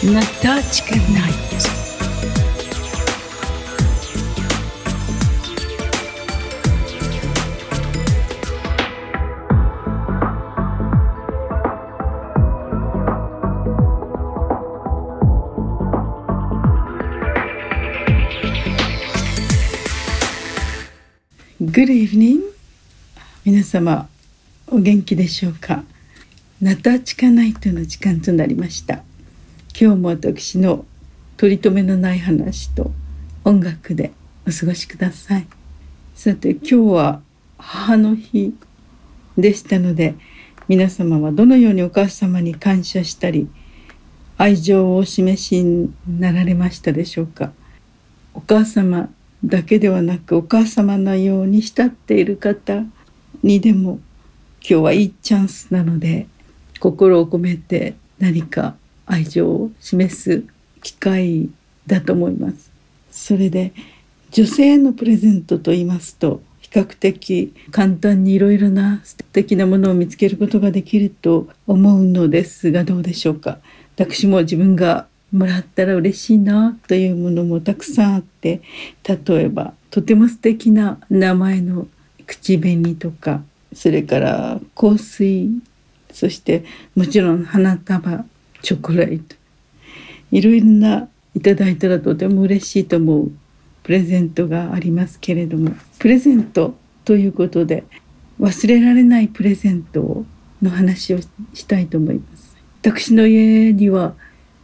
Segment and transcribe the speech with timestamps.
[0.00, 1.48] Натачка Найт.
[21.60, 22.40] Good evening
[23.44, 24.08] 皆様
[24.68, 25.82] お元気でしょうか
[26.63, 29.03] ナタチカナイトの時間となりました。
[29.77, 30.85] 今日も私の
[31.35, 32.93] 取り留めのない話と
[33.43, 34.13] 音楽で
[34.47, 35.47] お過ごしください。
[36.15, 37.21] さて今日は
[37.57, 38.55] 母の日
[39.37, 40.15] でしたので
[40.69, 43.49] 皆様はどのようにお母様に感謝したり
[44.37, 47.51] 愛情をお示しになられましたでしょうか。
[48.33, 49.09] お母様
[49.43, 52.85] だけではなくお母様のように慕っている方
[53.43, 53.99] にでも
[54.61, 56.27] 今日はいいチャンスなので
[56.83, 60.43] 心を込めて何か愛情を示す
[60.81, 61.49] 機会
[61.87, 62.69] だと思います。
[63.09, 63.71] それで
[64.31, 73.59] 女性のプレゼントと言いますと比較的簡単にいろいろな素敵なものを見つけることができると思うのですがどうでしょうか？
[73.95, 78.61] 私も自分がもらったら嬉しいなというものもたくさんあって
[79.07, 81.87] 例えばとても素敵な名前の
[82.27, 83.41] 口紅とか
[83.73, 85.49] それから香水
[86.13, 86.63] そして
[86.95, 88.23] もちろん花束
[88.61, 89.35] チョコレート
[90.31, 93.31] いろいろないただいたらとても嬉しいと思う
[93.83, 96.75] プレゼントがありますけれどもプレゼント
[97.05, 97.83] ということで
[98.39, 100.25] 忘れられないプレゼント
[100.61, 101.19] の話を
[101.53, 102.55] したいと思います。
[102.81, 104.13] 私の家には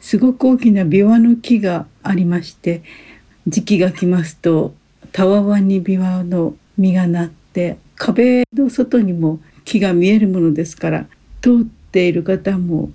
[0.00, 2.82] すごく大きなビワの木がありまして
[3.46, 4.74] 時期が来ますと
[5.12, 11.06] たわわにビワの実がなって壁の外にも木が見えるものですから
[11.48, 12.90] 通っている方も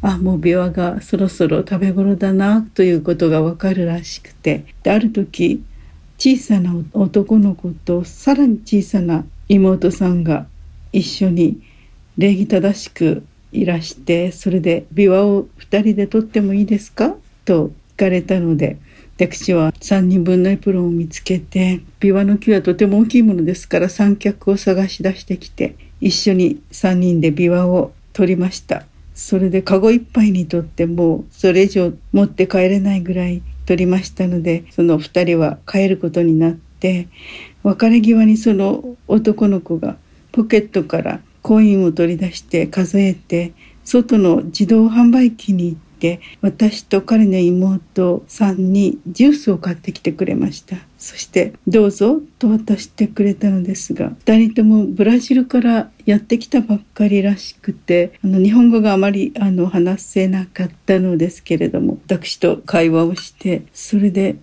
[0.00, 4.64] あもうビワがそろそろ食べ頃だなということがわかるらしくて。
[4.84, 5.64] である時
[6.18, 10.46] 小さな男の子とさらに小さな妹さんが
[10.92, 11.60] 一緒に
[12.16, 18.78] 礼儀正しくいらしてそれで琵琶を2人で取ってもいいですかと聞かれたので
[19.16, 28.84] 私は3人分のエプロンを見つけて琵琶の木はとても大きいものですから三脚を探し出してきて一緒に3人で琵琶を取りました。
[29.16, 37.08] それでカゴいっぱいにとってもうそれ以上持って帰れないぐらい取りましたのでその2人は帰ることになって
[37.62, 39.96] 別れ際にその男の子が
[40.32, 50.76] ポケットからコインを取り出して数えて外の自動販売機に行って私と彼の妹さんにジュースを買ってきてくれました。
[50.98, 64.36] そして「どうぞ」と渡してくれたのですが2人ともブラジルからやってきたばっかりらしくてあの日本語があまりあの話せなかったのですけれども私と会話をしてそれで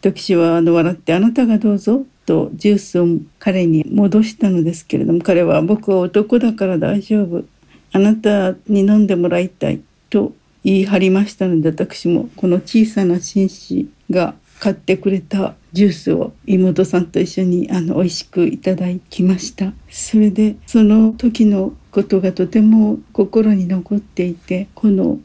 [0.00, 3.06] 私はあの笑って「あなたがどうぞ」とジュースを
[3.38, 7.44] 彼に戻したのですけれども彼は僕は男だから大丈夫。
[7.92, 9.80] あなたに飲んでもらいたい
[10.10, 10.34] と
[10.66, 19.72] 言い張りましたので私もこの小さな紳士が買ってくれたジュースを妹さんと一緒にあの美味しくいただきました。
[19.90, 25.18] それでその時のことがとても心に残っていてこの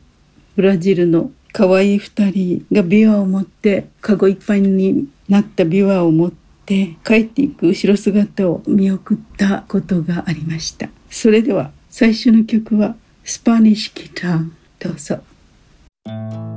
[0.55, 6.41] ブラジルの可愛い2人が琵琶を持ってカゴいっぱいになった琵琶を持って
[6.71, 10.87] て帰っていく後ろ姿を見送ったことがありました。
[11.09, 14.49] それでは最初の曲はスパニッシュギター。
[14.79, 15.30] どうぞ。
[16.05, 16.50] Thank you.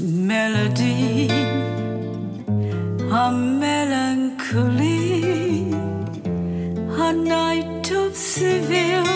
[0.00, 1.28] Melody,
[3.10, 4.92] a melancholy,
[5.72, 9.06] a night of Seville,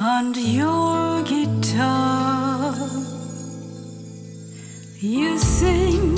[0.00, 2.74] and your guitar.
[5.00, 6.14] You sing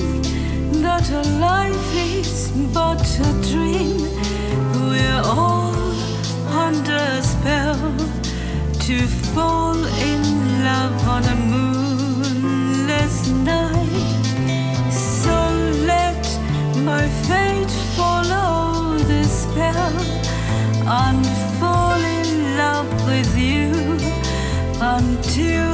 [0.80, 3.98] that our life is but a dream.
[4.88, 5.74] We're all
[6.48, 7.96] under a spell
[8.86, 9.84] to fall
[25.40, 25.69] you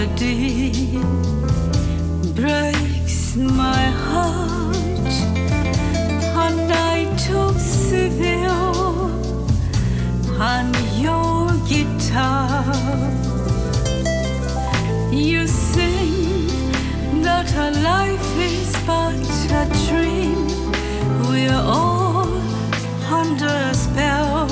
[0.00, 0.98] melody
[2.34, 5.14] breaks my heart,
[6.44, 9.10] a night of Seville,
[10.40, 10.74] and
[11.04, 12.64] your guitar.
[15.12, 16.56] You sing
[17.22, 19.14] that our life is but
[19.60, 20.46] a dream.
[21.28, 22.26] We're all
[23.12, 24.48] under a spell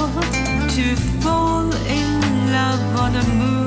[0.77, 3.58] to fall in love on a moonless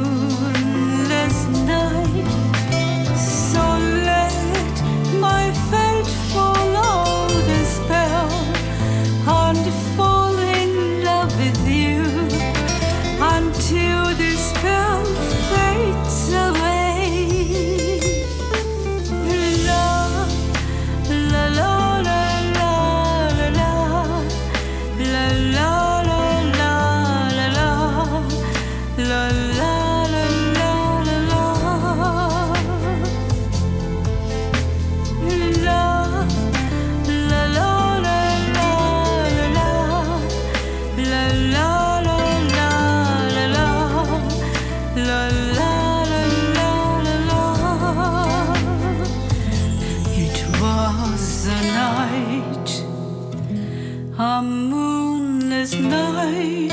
[55.91, 56.71] night.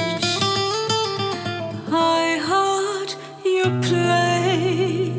[1.91, 3.11] I heard
[3.44, 5.12] you play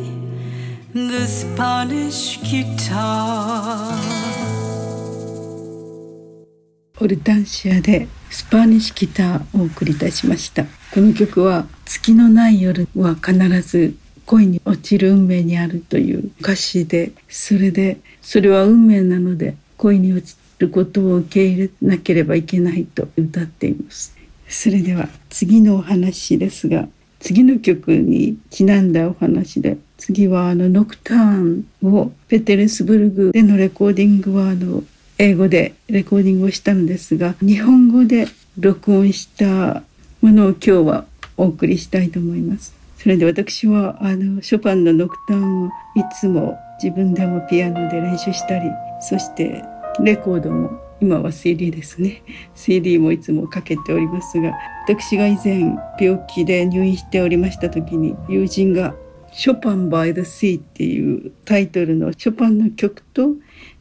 [0.94, 3.98] the Spanish guitar.
[7.01, 24.16] オルタンシアでスパニッシュギターをお送りいたしましたこの曲は月のない夜は必ず恋に落ちる運命にあるという歌詞でそれでそれは運命なので恋に落ちることを受け入れなければいけないと歌っています
[24.48, 26.88] それでは次のお話ですが
[27.20, 34.84] 次の曲にちなんだお話で次はあのノクターンをペテルスブルグでのレコーディングはあの
[35.18, 38.28] 英語でレコーディングをしたのですが日本語で
[38.58, 39.84] 録音した
[40.22, 42.80] ものを今日はお送りしたいと思います。
[42.98, 48.70] それで私はあのショパンのノクターンをいつも自分でもピアノで練習したり
[49.00, 49.64] そして
[50.04, 52.24] レコードも今は CD ですね。
[52.56, 54.54] CD もいつもかけておりますが
[54.84, 58.96] 私が以前病気で入院しておりました時に友人が
[59.32, 63.36] 「ショパン・バイ・ザ・シー」っていうタイトルのショパンの曲と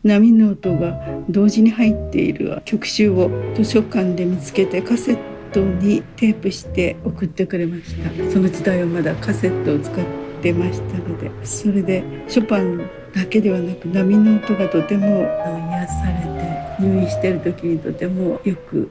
[0.04, 5.18] 波の音が同時に入っている曲集を図書館で見つけてカセッ
[5.52, 8.30] トにテープして送ってくれました。
[8.30, 12.78] その時代はまだカセットを使ってましたのでそれでショパン
[13.14, 18.90] だけではなく波の音がとても癒されて入院してる時にとてもよく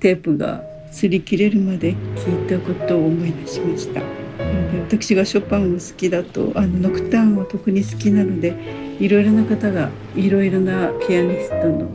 [0.00, 4.00] テープが擦り切れるまで聞いたことを思い出しました。
[4.00, 8.54] で私がショパンを好きだとあのノクターンを特に好きなので
[8.98, 11.88] いろいろな方がいろいろなピアニストの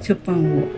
[0.00, 0.68] ショパンを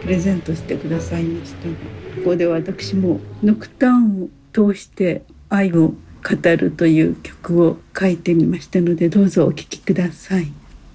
[0.00, 1.68] プレゼントしてくださいました。
[1.68, 10.50] ここで私もノクターンを通して愛を語るという曲を書いてみましたのでどうぞお聴きください。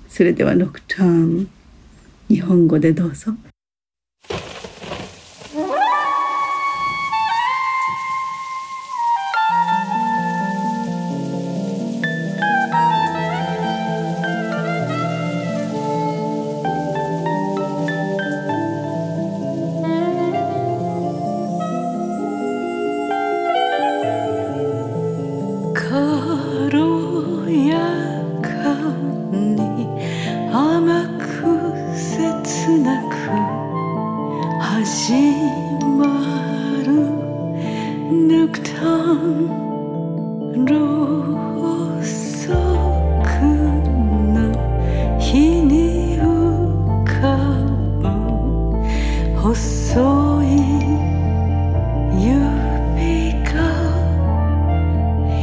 [0.09, 1.49] それではノクターン
[2.27, 3.33] 日本語でどうぞ。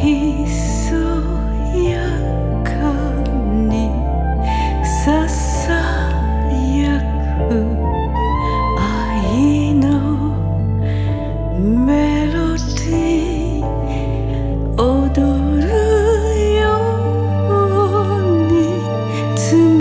[0.07, 0.95] ひそ
[6.79, 6.95] や
[7.49, 7.51] く
[8.79, 9.85] 愛の
[11.59, 13.67] メロディー
[14.79, 15.67] 踊る
[16.55, 16.65] よ
[17.51, 17.59] う
[18.47, 18.55] に
[19.37, 19.75] 紡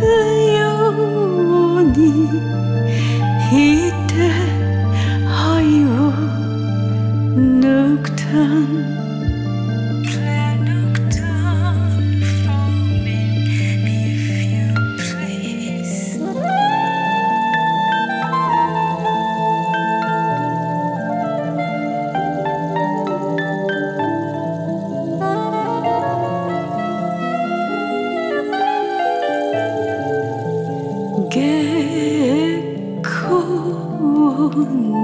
[0.00, 0.08] ぐ
[0.56, 0.64] よ
[1.80, 1.94] うに
[3.50, 4.10] 弾いて
[5.28, 5.86] 愛を
[7.36, 9.05] 抜くために♪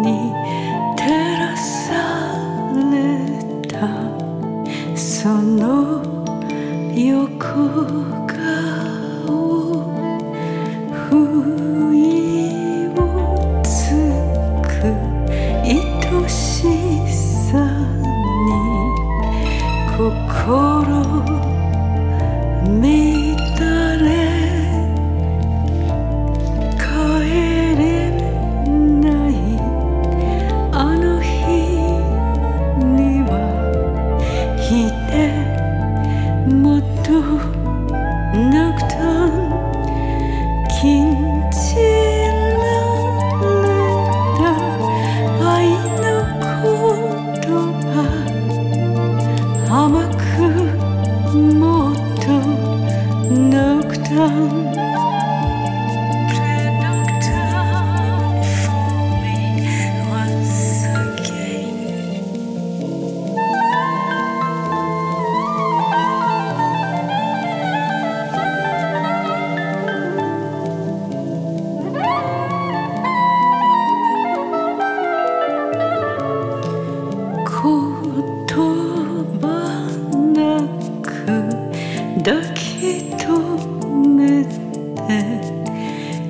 [0.02, 0.71] に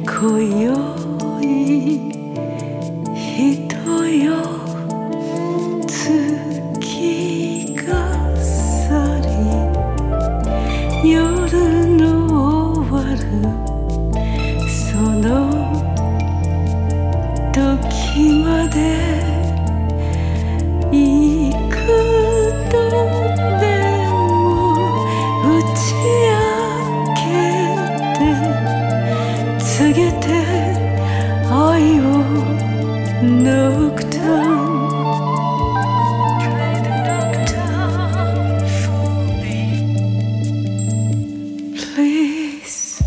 [0.05, 0.73] 今宵
[1.41, 2.13] 人
[29.93, 30.27] げて
[31.51, 32.03] 愛を
[33.23, 34.73] ノクターン
[36.41, 38.91] Play the nocturne for
[39.43, 39.53] me
[41.77, 43.05] Please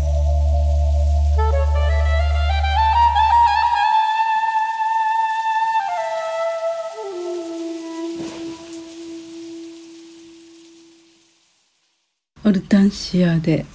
[12.44, 13.66] オルタンシアで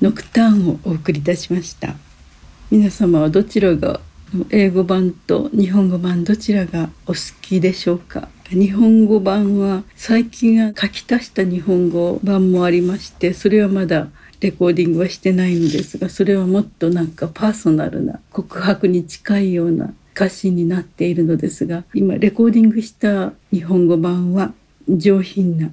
[0.00, 1.96] ノクターンをお送りいたしました。
[2.70, 3.98] 皆様はどちらが
[4.50, 8.28] 英語版と日本語版どちらがお好きでしょうか？
[8.48, 14.06] 日本語版は最近書き足した日本語版もありましてそれはまだ
[14.38, 24.52] レコーディングはしてないのですがそれはもっとなんかパーソナルな告白に近いような歌詞になっているのですが今レコーディングした日本語版は
[24.88, 25.70] 上品な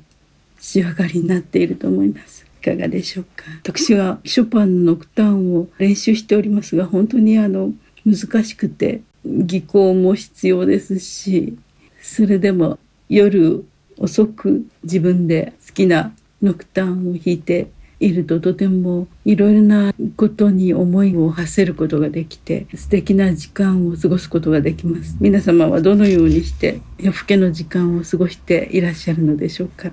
[0.59, 2.46] 仕上がりになっていると思います。
[2.61, 3.45] いかがでしょうか？
[3.63, 7.71] 私はショパンのノクターンを練習しておりますが、本当にあの
[8.05, 11.57] 難しくて技巧も必要ですし、
[12.01, 13.65] それでも夜
[13.97, 17.67] 遅く自分で好きなノクターンを弾いて
[17.99, 29.91] いるととてもいろいろなことに思いを馳せることができて素敵な時間を過ごすことができます皆様はどのようにして夜更けの時間を過ごしていらっしゃるのでしょうか？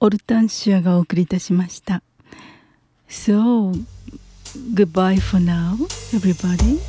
[0.00, 2.02] オルタンシアがお送りいたしました
[3.08, 3.72] So
[4.74, 5.76] goodbye for now
[6.12, 6.80] everybody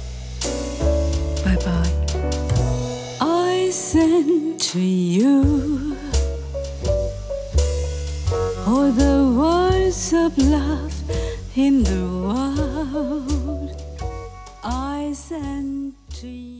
[1.44, 2.06] bye bye
[3.20, 5.96] I send to you
[8.68, 10.92] all the words of love
[11.56, 13.72] in the world.
[14.64, 16.59] I send to you.